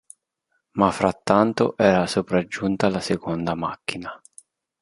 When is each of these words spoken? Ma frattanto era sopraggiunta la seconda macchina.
Ma 0.77 0.89
frattanto 0.89 1.77
era 1.77 2.07
sopraggiunta 2.07 2.89
la 2.89 2.99
seconda 3.01 3.53
macchina. 3.53 4.19